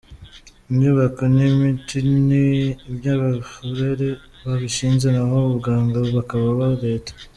Inyubako 0.69 1.21
n’imiti 1.35 1.97
ni 2.27 2.47
iby’abafurere 2.89 4.09
babishinze 4.43 5.07
naho 5.15 5.33
abaganga 5.45 5.97
bakaba 6.17 6.47
aba 6.53 6.67
Leta. 6.83 7.11